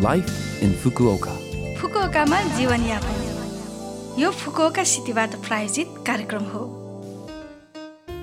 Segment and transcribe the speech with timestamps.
[0.00, 1.32] Life in Fukuoka.
[1.80, 6.60] फुकुओकामा जीवनयापन यो Fukuoka सिटीबाट प्रायोजित कार्यक्रम हो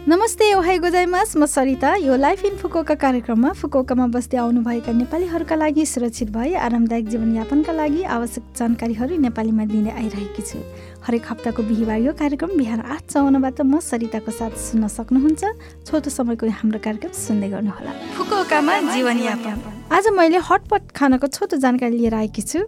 [0.04, 5.86] नमस्ते ओहाई गोजाइमास। म सरिता। यो लाइफ इन फुकोका कार्यक्रममा फुकोकामा बस्दै आउनुभएका नेपालीहरूका लागि
[5.88, 10.60] सुरक्षित भए आरामदायक जीवनयापनका लागि आवश्यक जानकारीहरू नेपालीमा दिँदै आइरहेकी छु।
[11.08, 15.42] हरेक हप्ताको बिहिबार यो कार्यक्रम बिहान आठ चौवन्नबाट म सरिताको साथ सुन्न सक्नुहुन्छ।
[15.88, 19.56] छोटो समयको हाम्रो कार्यक्रम सुन्दै गर्नुहोला। फुकुओकामा जीवनयापन।
[19.88, 22.60] आज मैले हटपट खानाको छोटो जानकारी लिएर आएकी छु।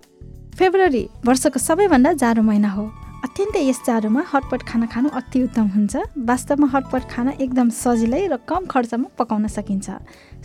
[0.56, 2.86] फेब्रुअरी वर्षको सबैभन्दा जाडो महिना हो।
[3.26, 5.94] अत्यन्तै यस जाडोमा हटपट खाना खानु अति उत्तम हुन्छ।
[6.30, 9.88] वास्तवमा हटपट खाना एकदम सजिलै र कम खर्चमा पकाउन सकिन्छ।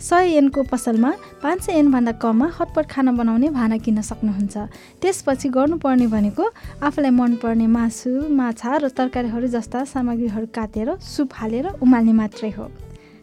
[0.01, 1.11] सय एनको पसलमा
[1.43, 4.55] पाँच सय एनभन्दा कममा हटपट खाना बनाउने भाना किन्न सक्नुहुन्छ।
[4.97, 6.43] त्यसपछि गर्नुपर्ने भनेको
[6.81, 12.65] आफूलाई मनपर्ने मासु माछा र तरकारीहरू जस्ता सामग्रीहरू काटेर सुप हालेर उमाल्ने मात्रै हो।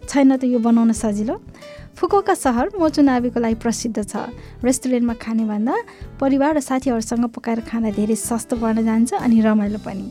[0.07, 1.35] छैन त यो बनाउन सजिलो।
[1.99, 4.31] फुकोका सहर मोचुनाबीको लागि प्रसिद्ध छ।
[4.63, 5.75] रेस्टुरेन्टमा खाने भन्दा
[6.15, 10.07] परिवार र साथीहरूसँग पकाएर खाँदा धेरै सस्तो पर्न जान्छ अनि रमाइलो पनि।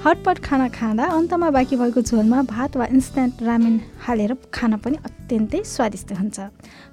[0.00, 5.60] हटपट खाना खाँदा अन्तमा बाँकी भएको झोलमा भात वा इन्स्ट्यान्ट रामेन हालेर खान पनि अत्यन्तै
[5.66, 6.38] स्वादिष्ट हुन्छ।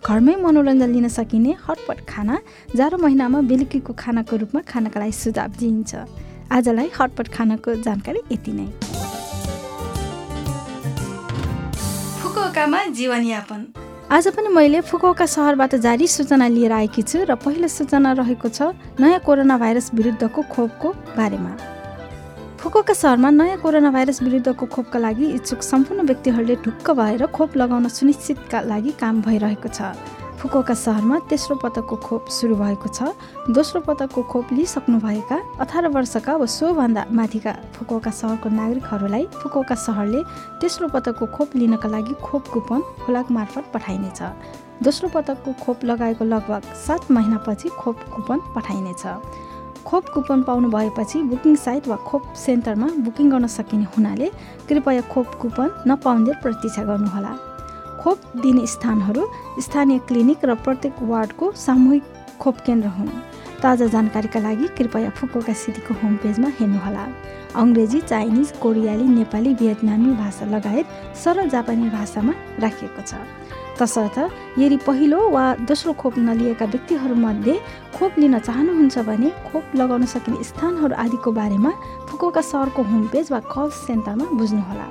[0.03, 2.35] घरमै मनोरञ्जन लिन सकिने हटपट खाना
[2.75, 5.91] जाडो महिनामा बेलुकीको खानाको रूपमा खानका लागि सुझाव दिइन्छ।
[6.51, 8.67] आजलाई हटपट खानाको जानकारी यति नै।
[12.19, 13.61] फुकुओकामा जीवनयापन।
[14.13, 18.69] आज पनि मैले फुकुओका सहरबाट जारी सूचना लिएर आएकी छु र पहिलो सूचना रहेको छ
[19.01, 21.53] नयाँ कोरोना भाइरस विरुद्धको खोपको बारेमा।
[22.61, 27.87] फुकुओका सहरमा नयाँ कोरोना भाइरस विरुद्धको खोपका लागि इच्छुक सम्पूर्ण व्यक्तिहरूले ढुक्क भएर खोप लगाउन
[27.89, 29.97] सुनिश्चितका लागि काम भइरहेको छ।
[30.43, 33.15] फुकुओका सहरमा तेस्रो पटकको खोप सुरु भएको छ।
[33.55, 40.19] दोस्रो पटकको खोप लिइसक्नुभएका अठार वर्षका वा सोभन्दा माथिका फुकुओका सहरको नागरिकहरूलाई फुकुओका सहरले
[40.59, 44.19] तेस्रो पटकको खोप लिनका लागि खोप कुपन खोलाक मार्फत पठाइनेछ।
[44.83, 49.03] दोस्रो पटकको खोप लगाएको लगभग सात महिनापछि खोप कुपन पठाइनेछ।
[49.87, 54.31] खोप कुपन पाउनु भएपछि बुकिङ साइट वा खोप सेन्टरमा बुकिङ गर्न सकिने हुनाले
[54.67, 57.33] कृपया खोप कुपन नपाउँदै प्रतीक्षा गर्नुहोला।
[58.01, 59.27] खोप दिने स्थानहरू
[59.59, 62.03] स्थानीय क्लिनिक र प्रत्येक वार्डको सामूहिक
[62.39, 63.09] खोप केन्द्र हुन्।
[63.61, 67.05] ताजा जानकारीका लागि कृपया फुकोका सिटीको होम पेजमा हेर्नुहोला।
[67.55, 73.13] अङ्ग्रेजी चाइनिज कोरियाली नेपाली भियतनामी भाषा लगायत सरल जापानी भाषामा राखिएको छ।
[73.79, 74.17] तसर्थ
[74.59, 77.55] यदि पहिलो वा दोस्रो खोप नलिएका व्यक्तिहरूमध्ये
[77.95, 81.71] खोप लिन चाहनुहुन्छ भने खोप लगाउन सकिने स्थानहरू आदिको बारेमा
[82.09, 84.87] फुकोका सहरको होम पेज वा कल सेन्टरमा बुझ्नुहोला।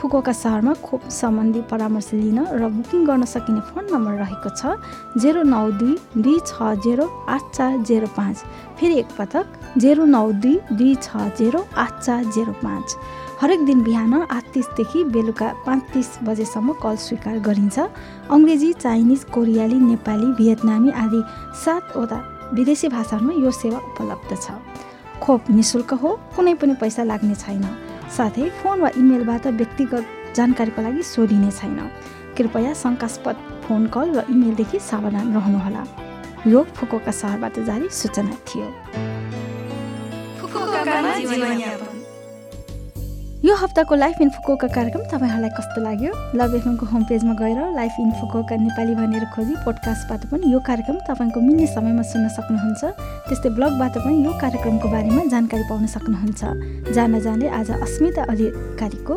[0.00, 5.42] फुकोका सहरमा खोप सम्बन्धी परामर्श लिन र बुकिङ गर्न सकिने फोन नम्बर रहेको छ जेरो
[5.44, 8.36] नौ दुई दुई छ जेरो आठ चार जेरो पाँच।
[8.78, 12.96] फेरि एकपटक जेरो नौ दुई दुई छ जेरो आठ चार जेरो पाँच।
[13.40, 17.78] हरेक दिन बिहान आठ तिसदेखि बेलुका पाँच तिस बजेसम्म कल स्वीकार गरिन्छ।
[18.30, 21.22] अङ्ग्रेजी चाइनिज कोरियाली नेपाली भियतनामी आदि
[21.64, 22.18] सातवटा
[22.56, 24.56] विदेशी भाषाहरूमा यो सेवा उपलब्ध छ।
[25.20, 27.64] खोप निशुल्क हो कुनै पनि पैसा लाग्ने छैन।
[28.16, 30.04] साथै फोन वा इमेलबाट व्यक्तिगत
[30.36, 31.78] जानकारीको लागि सोधिने छैन।
[32.36, 35.82] कृपया शङ्कास्पद फोन कल र इमेलदेखि सावधान रहनुहोला।
[36.46, 38.68] यो फुकोका सहरबाट जारी सूचना थियो।
[43.50, 46.10] यो हप्ताको लाइफ इन फुकोका कार्यक्रम तपाईँहरूलाई कस्तो लाग्यो?
[46.38, 50.96] लभ एफएमको होम पेजमा गएर लाइफ इन फुकोका नेपाली भनेर खोजी पोडकास्टबाट पनि यो कार्यक्रम
[51.02, 52.82] तपाईँको मिल्ने समयमा सुन्न सक्नुहुन्छ।
[53.26, 59.14] त्यस्तै ब्लगबाट पनि यो कार्यक्रमको बारेमा जानकारी पाउन सक्नुहुन्छ। जान जाने आज अस्मिता अधिकारीको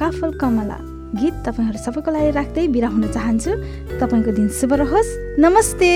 [0.00, 0.78] काफल कमला
[1.20, 3.52] गीत तपाईँहरू सबैको लागि राख्दै बिरा हुन चाहन्छु।
[4.00, 5.12] तपाईँको दिन शुभ रहोस्।
[5.44, 5.92] नमस्ते!